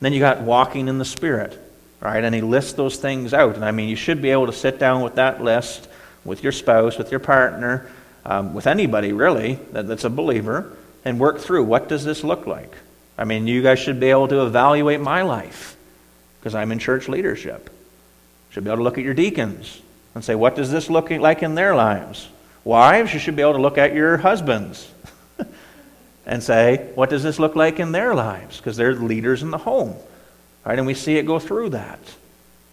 [0.00, 1.58] then you got walking in the Spirit.
[2.00, 2.24] Right?
[2.24, 3.56] And he lists those things out.
[3.56, 5.86] And I mean, you should be able to sit down with that list
[6.24, 7.86] with your spouse, with your partner,
[8.24, 12.46] um, with anybody really that, that's a believer, and work through what does this look
[12.46, 12.74] like.
[13.18, 15.76] I mean, you guys should be able to evaluate my life
[16.38, 17.70] because I'm in church leadership
[18.50, 19.80] should be able to look at your deacons
[20.14, 22.28] and say, what does this look like in their lives?
[22.64, 24.90] Wives, you should be able to look at your husbands
[26.26, 28.58] and say, what does this look like in their lives?
[28.58, 29.94] Because they're leaders in the home.
[30.64, 30.78] Right?
[30.78, 31.98] And we see it go through that.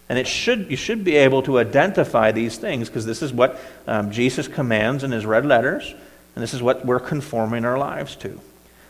[0.08, 3.60] And it should, you should be able to identify these things because this is what
[3.86, 5.94] um, Jesus commands in his red letters,
[6.34, 8.40] and this is what we're conforming our lives to.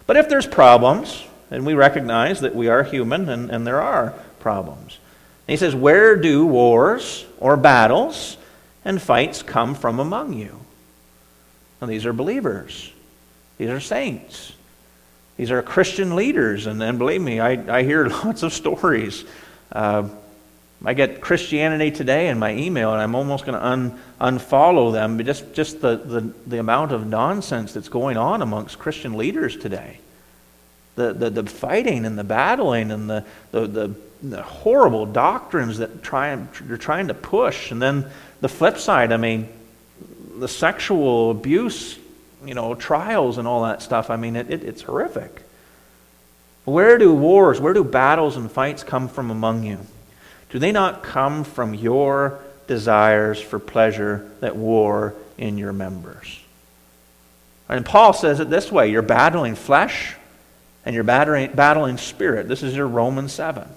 [0.06, 4.14] But if there's problems, and we recognize that we are human and, and there are
[4.38, 4.98] problems,
[5.48, 8.36] he says, Where do wars or battles
[8.84, 10.60] and fights come from among you?
[11.80, 12.92] Now, these are believers,
[13.58, 14.52] these are saints,
[15.36, 16.66] these are Christian leaders.
[16.66, 19.24] And, and believe me, I, I hear lots of stories.
[19.70, 20.08] Uh,
[20.84, 25.16] I get Christianity Today in my email, and I'm almost going to un, unfollow them.
[25.16, 29.56] But just just the, the, the amount of nonsense that's going on amongst Christian leaders
[29.56, 29.98] today.
[30.94, 36.02] The, the, the fighting and the battling and the, the, the, the horrible doctrines that
[36.02, 37.70] try, they're trying to push.
[37.70, 38.06] And then
[38.40, 39.48] the flip side, I mean,
[40.38, 41.98] the sexual abuse,
[42.44, 45.42] you know, trials and all that stuff, I mean, it, it, it's horrific.
[46.64, 49.78] Where do wars, where do battles and fights come from among you?
[50.50, 56.40] Do they not come from your desires for pleasure that war in your members?
[57.68, 60.14] And Paul says it this way you're battling flesh
[60.84, 62.48] and you're battling, battling spirit.
[62.48, 63.68] This is your Romans 7.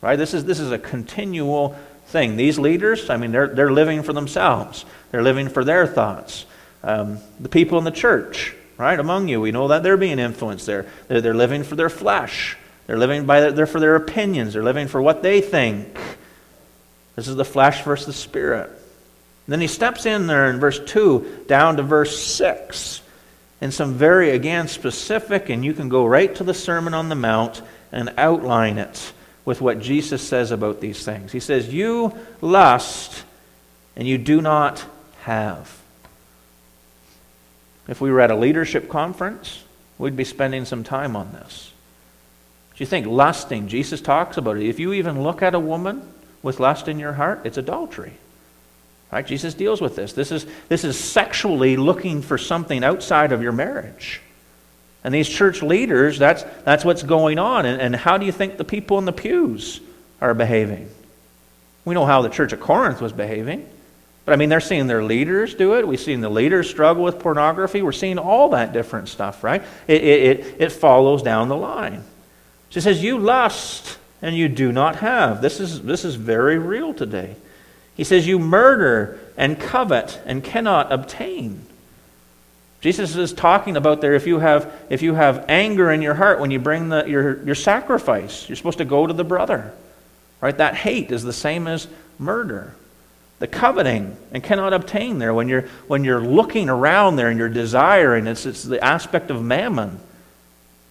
[0.00, 0.16] Right?
[0.16, 2.36] This is, this is a continual thing.
[2.36, 6.46] These leaders, I mean, they're, they're living for themselves, they're living for their thoughts.
[6.86, 10.66] Um, the people in the church, right, among you, we know that they're being influenced
[10.66, 10.86] there.
[11.08, 12.56] They're, they're living for their flesh.
[12.86, 14.52] They're living by their, they're for their opinions.
[14.52, 15.98] They're living for what they think.
[17.16, 18.68] This is the flesh versus the spirit.
[18.68, 23.02] And then he steps in there in verse 2 down to verse 6
[23.60, 27.14] in some very, again, specific, and you can go right to the Sermon on the
[27.16, 29.12] Mount and outline it
[29.44, 31.32] with what Jesus says about these things.
[31.32, 33.24] He says, You lust
[33.96, 34.84] and you do not
[35.22, 35.76] have.
[37.88, 39.62] If we were at a leadership conference,
[39.98, 41.72] we'd be spending some time on this.
[42.76, 44.68] Do you think lusting, Jesus talks about it.
[44.68, 48.12] If you even look at a woman with lust in your heart, it's adultery.
[49.10, 49.26] Right?
[49.26, 50.12] Jesus deals with this.
[50.12, 54.20] This is, this is sexually looking for something outside of your marriage.
[55.04, 57.64] And these church leaders, that's, that's what's going on.
[57.64, 59.80] And, and how do you think the people in the pews
[60.20, 60.90] are behaving?
[61.84, 63.68] We know how the church of Corinth was behaving.
[64.26, 65.86] But I mean, they're seeing their leaders do it.
[65.86, 67.80] We've seen the leaders struggle with pornography.
[67.80, 69.62] We're seeing all that different stuff, right?
[69.86, 72.02] It, it, it follows down the line.
[72.68, 75.40] She says, You lust and you do not have.
[75.40, 77.36] This is, this is very real today.
[77.96, 81.64] He says, You murder and covet and cannot obtain.
[82.80, 86.40] Jesus is talking about there if you have, if you have anger in your heart
[86.40, 89.72] when you bring the, your, your sacrifice, you're supposed to go to the brother.
[90.40, 90.56] Right?
[90.56, 91.86] That hate is the same as
[92.18, 92.74] murder.
[93.38, 97.48] The coveting and cannot obtain there when you're, when you're looking around there and you're
[97.48, 100.00] desiring, it's, it's the aspect of mammon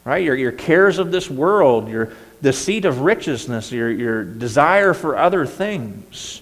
[0.05, 0.23] right?
[0.23, 5.45] Your, your cares of this world, your deceit of richness, your, your desire for other
[5.45, 6.41] things.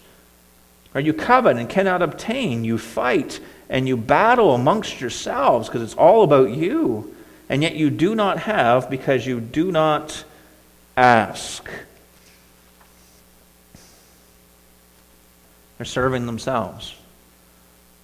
[0.93, 1.03] Right?
[1.03, 2.63] You covet and cannot obtain.
[2.63, 3.39] You fight
[3.69, 7.15] and you battle amongst yourselves because it's all about you.
[7.49, 10.23] And yet you do not have because you do not
[10.95, 11.67] ask.
[15.83, 16.95] They're serving themselves.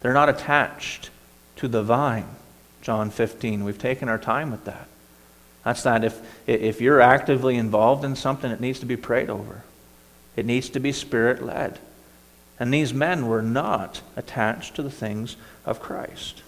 [0.01, 1.11] They're not attached
[1.55, 2.27] to the vine.
[2.81, 3.63] John 15.
[3.63, 4.85] We've taken our time with that.
[5.63, 9.63] That's that if, if you're actively involved in something, it needs to be prayed over.
[10.35, 11.79] It needs to be spirit led.
[12.59, 16.43] And these men were not attached to the things of Christ.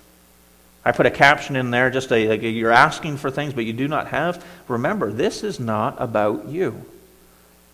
[0.83, 3.71] I put a caption in there just a, like you're asking for things, but you
[3.71, 4.45] do not have.
[4.67, 6.83] Remember, this is not about you.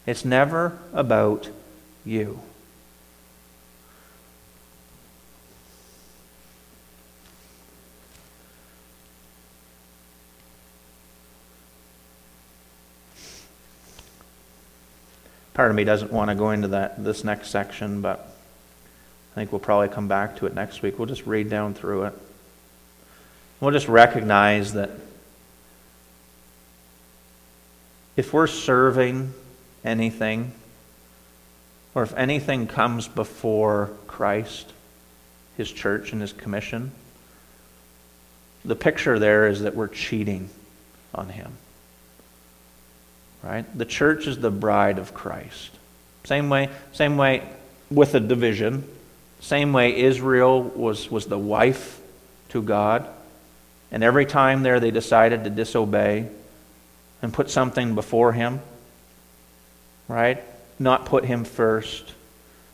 [0.06, 1.50] It's never about
[2.06, 2.40] you.
[15.58, 18.20] Part of me doesn't want to go into that this next section, but
[19.32, 21.00] I think we'll probably come back to it next week.
[21.00, 22.14] We'll just read down through it.
[23.60, 24.92] We'll just recognize that
[28.16, 29.34] if we're serving
[29.84, 30.52] anything,
[31.96, 34.72] or if anything comes before Christ,
[35.58, 36.92] His church, and His commission,
[38.64, 40.52] the picture there is that we're cheating
[41.16, 41.54] on Him.
[43.44, 43.66] Right?
[43.78, 45.72] The church is the bride of Christ.
[46.24, 47.48] Same way, same way
[47.90, 48.88] with a division.
[49.40, 52.00] Same way Israel was, was the wife
[52.50, 53.08] to God.
[53.92, 56.28] And every time there they decided to disobey
[57.22, 58.60] and put something before him.
[60.08, 60.44] Right?
[60.80, 62.08] Not put him first.
[62.08, 62.14] You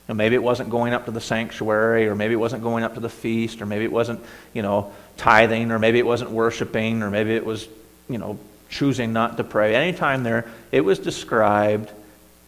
[0.10, 2.96] know, maybe it wasn't going up to the sanctuary, or maybe it wasn't going up
[2.96, 4.22] to the feast, or maybe it wasn't,
[4.54, 7.68] you know, tithing, or maybe it wasn't worshiping, or maybe it was,
[8.10, 8.38] you know,
[8.74, 9.76] choosing not to pray.
[9.76, 11.92] Anytime there, it was described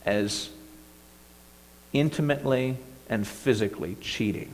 [0.06, 0.50] as
[1.94, 2.78] intimately
[3.10, 4.52] and physically cheating.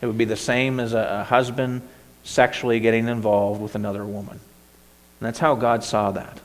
[0.00, 1.82] It would be the same as a, a husband
[2.24, 4.40] sexually getting involved with another woman.
[5.20, 6.40] And that's how God saw that.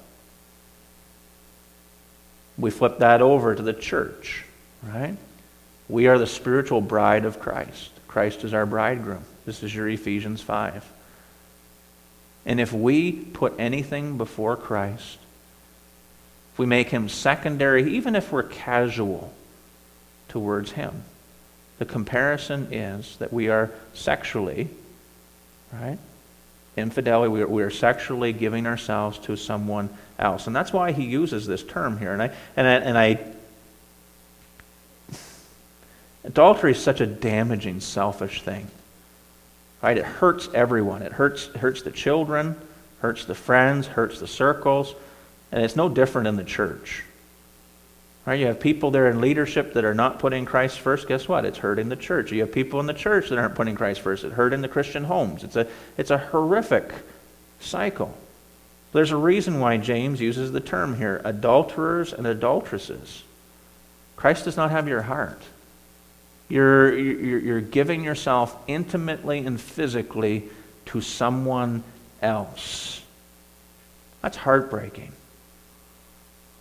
[2.57, 4.43] We flip that over to the church,
[4.83, 5.15] right?
[5.87, 7.91] We are the spiritual bride of Christ.
[8.07, 9.23] Christ is our bridegroom.
[9.45, 10.96] This is your Ephesians 5.
[12.47, 15.19] And if we put anything before Christ,
[16.53, 19.33] if we make him secondary, even if we're casual
[20.29, 21.03] towards him,
[21.77, 24.69] the comparison is that we are sexually,
[25.73, 25.99] right?
[26.77, 30.47] Infidelity, we are, we are sexually giving ourselves to someone else.
[30.47, 32.13] And that's why he uses this term here.
[32.13, 33.19] And I, and I, and I
[36.23, 38.67] adultery is such a damaging, selfish thing.
[39.81, 39.97] Right?
[39.97, 41.01] It hurts everyone.
[41.01, 42.55] It hurts, hurts the children,
[42.99, 44.95] hurts the friends, hurts the circles.
[45.51, 47.03] And it's no different in the church.
[48.25, 48.39] Right?
[48.39, 51.07] You have people there in leadership that are not putting Christ first.
[51.07, 51.45] Guess what?
[51.45, 52.31] It's hurting the church.
[52.31, 54.23] You have people in the church that aren't putting Christ first.
[54.25, 55.43] It's hurting the Christian homes.
[55.43, 55.67] It's a,
[55.97, 56.91] it's a horrific
[57.61, 58.13] cycle.
[58.91, 63.23] There's a reason why James uses the term here adulterers and adulteresses.
[64.15, 65.41] Christ does not have your heart.
[66.49, 70.49] You're, you're, you're giving yourself intimately and physically
[70.87, 71.83] to someone
[72.21, 73.01] else.
[74.21, 75.11] That's heartbreaking.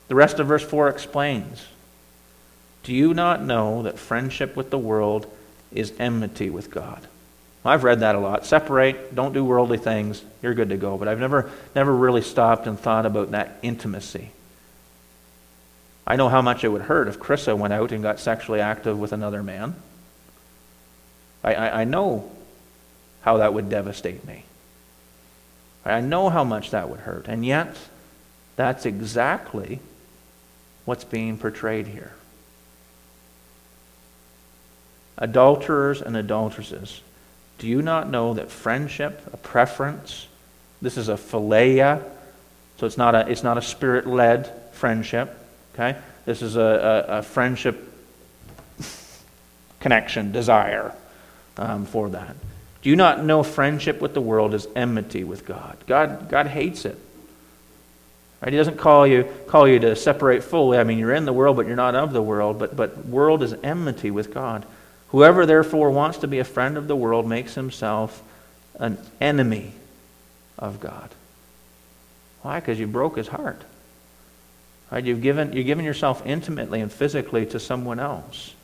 [0.09, 1.65] The rest of verse 4 explains
[2.83, 5.33] Do you not know that friendship with the world
[5.73, 7.07] is enmity with God?
[7.65, 8.47] I've read that a lot.
[8.47, 10.97] Separate, don't do worldly things, you're good to go.
[10.97, 14.31] But I've never, never really stopped and thought about that intimacy.
[16.07, 18.99] I know how much it would hurt if Chrissa went out and got sexually active
[18.99, 19.75] with another man.
[21.43, 22.31] I, I, I know
[23.23, 24.45] how that would devastate me.
[25.85, 27.27] I know how much that would hurt.
[27.29, 27.77] And yet,
[28.57, 29.81] that's exactly
[30.85, 32.13] what's being portrayed here.
[35.19, 37.01] Adulterers and adulteresses,
[37.59, 40.27] do you not know that friendship, a preference,
[40.83, 42.03] this is a philia,
[42.79, 45.37] so it's not a, it's not a spirit led friendship,
[45.77, 45.99] okay?
[46.25, 47.93] This is a, a, a friendship
[49.81, 50.93] connection, desire
[51.57, 52.35] um, for that.
[52.83, 55.77] Do you not know friendship with the world is enmity with God?
[55.87, 56.99] God, God hates it.
[58.41, 58.53] Right?
[58.53, 60.79] He doesn't call you, call you to separate fully.
[60.79, 62.59] I mean, you're in the world, but you're not of the world.
[62.59, 64.65] But, but world is enmity with God.
[65.09, 68.23] Whoever, therefore, wants to be a friend of the world makes himself
[68.79, 69.73] an enemy
[70.59, 71.11] of God.
[72.43, 72.61] Why?
[72.61, 73.63] Because you broke his heart.
[74.91, 75.05] Right?
[75.05, 78.55] You've given, you've given yourself intimately and physically to someone else.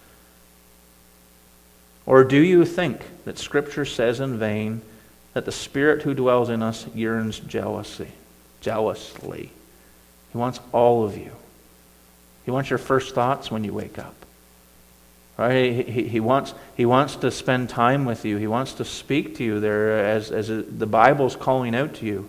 [2.07, 4.83] Or do you think that Scripture says in vain
[5.35, 8.09] that the Spirit who dwells in us yearns jealousy,
[8.61, 9.51] jealously?
[10.33, 11.33] He wants all of you.
[12.45, 14.15] He wants your first thoughts when you wake up.
[15.37, 15.73] Right?
[15.73, 18.37] He, he, he, wants, he wants to spend time with you.
[18.37, 22.29] He wants to speak to you there as, as the Bible's calling out to you.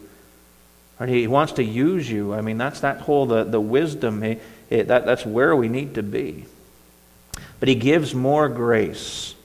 [1.05, 2.33] He wants to use you.
[2.33, 6.03] I mean, that's that whole, the, the wisdom, it, that, that's where we need to
[6.03, 6.45] be.
[7.59, 9.35] But he gives more grace.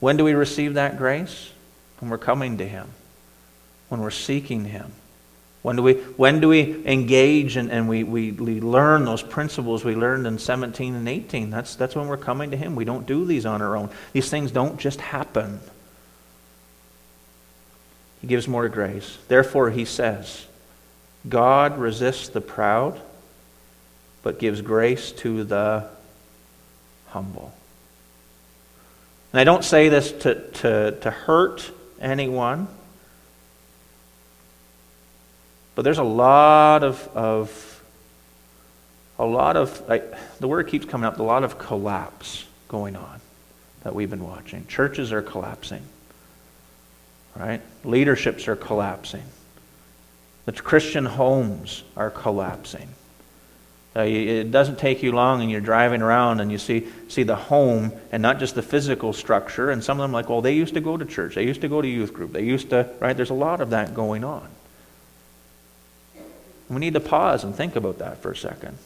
[0.00, 1.50] When do we receive that grace?
[1.98, 2.88] When we're coming to him,
[3.88, 4.92] when we're seeking him.
[5.64, 9.82] When do we, when do we engage and, and we, we, we learn those principles
[9.82, 11.48] we learned in 17 and 18?
[11.48, 12.76] That's, that's when we're coming to Him.
[12.76, 13.88] We don't do these on our own.
[14.12, 15.60] These things don't just happen.
[18.24, 19.18] He gives more grace.
[19.28, 20.46] Therefore, He says,
[21.28, 22.98] God resists the proud,
[24.22, 25.90] but gives grace to the
[27.08, 27.52] humble.
[29.30, 31.70] And I don't say this to, to, to hurt
[32.00, 32.66] anyone.
[35.74, 37.82] But there's a lot of, of
[39.18, 40.00] a lot of, I,
[40.40, 43.20] the word keeps coming up, a lot of collapse going on
[43.82, 44.66] that we've been watching.
[44.66, 45.82] Churches are collapsing,
[47.36, 47.60] right?
[47.84, 49.24] Leaderships are collapsing.
[50.46, 52.88] The Christian homes are collapsing.
[53.96, 57.36] Uh, it doesn't take you long, and you're driving around and you see, see the
[57.36, 59.70] home and not just the physical structure.
[59.70, 61.68] And some of them, like, well, they used to go to church, they used to
[61.68, 63.16] go to youth group, they used to, right?
[63.16, 64.48] There's a lot of that going on.
[66.68, 68.78] We need to pause and think about that for a second.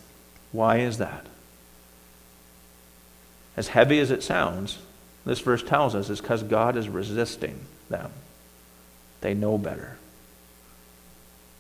[0.52, 1.24] Why is that?
[3.56, 4.78] As heavy as it sounds,
[5.24, 8.10] this verse tells us is because God is resisting them.
[9.20, 9.96] They know better.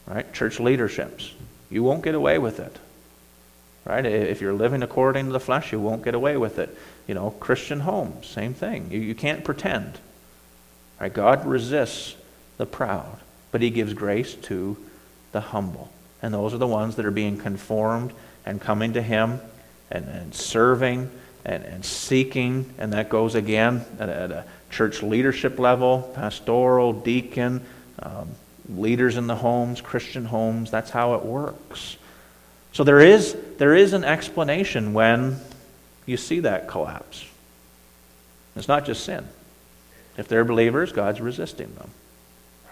[0.06, 0.32] Right?
[0.32, 1.32] Church leaderships.
[1.70, 2.76] You won't get away with it.
[3.84, 4.04] Right?
[4.04, 6.76] If you're living according to the flesh, you won't get away with it.
[7.06, 8.90] You know, Christian homes, same thing.
[8.90, 9.98] You, you can't pretend.
[11.00, 11.12] Right?
[11.12, 12.16] God resists
[12.56, 13.18] the proud,
[13.50, 14.76] but he gives grace to
[15.32, 15.90] the humble.
[16.22, 18.12] And those are the ones that are being conformed
[18.44, 19.40] and coming to Him
[19.90, 21.10] and, and serving
[21.44, 22.72] and, and seeking.
[22.78, 27.64] And that goes again at, at a church leadership level, pastoral, deacon,
[28.02, 28.28] um,
[28.68, 30.70] leaders in the homes, Christian homes.
[30.70, 31.96] That's how it works.
[32.72, 35.38] So there is, there is an explanation when
[36.06, 37.26] you see that collapse.
[38.56, 39.26] It's not just sin.
[40.16, 41.90] If they're believers, God's resisting them.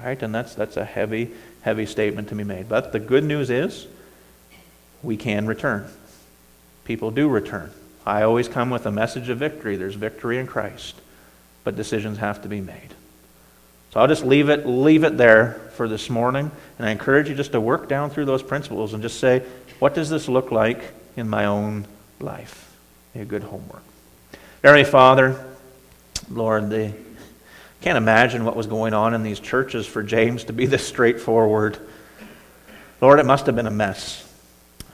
[0.00, 0.20] Right?
[0.22, 1.30] And that's, that's a heavy,
[1.62, 2.68] heavy statement to be made.
[2.68, 3.86] But the good news is
[5.02, 5.88] we can return.
[6.84, 7.72] People do return.
[8.04, 9.76] I always come with a message of victory.
[9.76, 10.94] There's victory in Christ,
[11.66, 12.94] but decisions have to be made.
[13.90, 16.48] So I'll just leave it, leave it there for this morning,
[16.78, 19.42] and I encourage you just to work down through those principles and just say,
[19.80, 20.80] what does this look like
[21.16, 21.84] in my own
[22.20, 22.72] life?
[23.16, 23.82] A good homework.
[24.62, 25.44] Very Father,
[26.30, 26.92] Lord, the
[27.80, 31.78] can't imagine what was going on in these churches for James to be this straightforward.
[33.00, 34.22] Lord, it must have been a mess.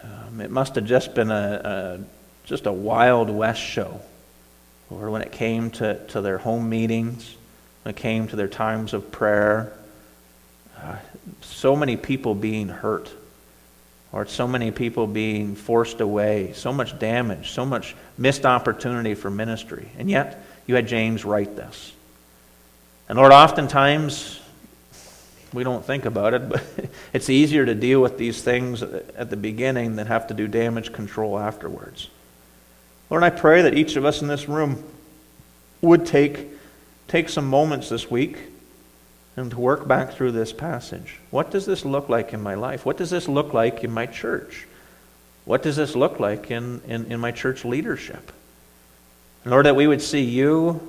[0.02, 4.00] Um, it must have just been a, a, just a wild west show.
[4.93, 7.34] Lord, when it came to, to their home meetings,
[7.82, 9.72] when it came to their times of prayer,
[10.80, 10.97] uh,
[11.40, 13.11] so many people being hurt,
[14.12, 19.30] or so many people being forced away, so much damage, so much missed opportunity for
[19.30, 19.88] ministry.
[19.99, 21.93] And yet, you had James write this.
[23.09, 24.40] And Lord, oftentimes
[25.53, 26.62] we don't think about it, but
[27.12, 30.93] it's easier to deal with these things at the beginning than have to do damage
[30.93, 32.09] control afterwards.
[33.12, 34.82] Lord, I pray that each of us in this room
[35.82, 36.48] would take,
[37.08, 38.38] take some moments this week
[39.36, 41.18] and to work back through this passage.
[41.30, 42.86] What does this look like in my life?
[42.86, 44.66] What does this look like in my church?
[45.44, 48.32] What does this look like in, in, in my church leadership?
[49.44, 50.80] Lord, that we would see you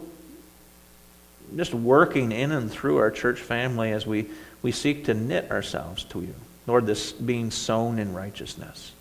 [1.57, 4.27] just working in and through our church family as we,
[4.61, 6.35] we seek to knit ourselves to you.
[6.67, 8.93] Lord, this being sown in righteousness.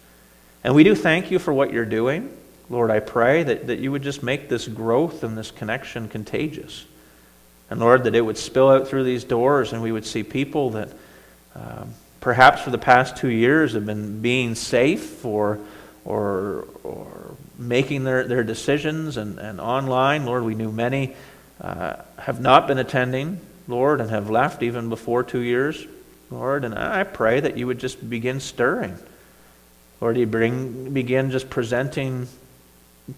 [0.65, 2.37] And we do thank you for what you're doing.
[2.73, 6.87] Lord, I pray that, that you would just make this growth and this connection contagious.
[7.69, 10.71] And Lord, that it would spill out through these doors and we would see people
[10.71, 10.89] that
[11.55, 15.59] um, perhaps for the past two years have been being safe or,
[16.07, 20.25] or, or making their, their decisions and, and online.
[20.25, 21.15] Lord, we knew many
[21.61, 25.87] uh, have not been attending, Lord, and have left even before two years,
[26.31, 26.65] Lord.
[26.65, 28.97] And I pray that you would just begin stirring.
[30.01, 32.29] Lord, you bring, begin just presenting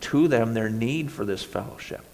[0.00, 2.04] to them their need for this fellowship.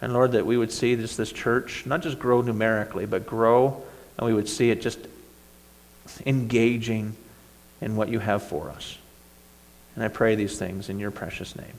[0.00, 3.82] And Lord, that we would see this, this church not just grow numerically, but grow,
[4.18, 4.98] and we would see it just
[6.26, 7.16] engaging
[7.80, 8.98] in what you have for us.
[9.94, 11.78] And I pray these things in your precious name.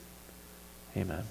[0.95, 1.23] Amen.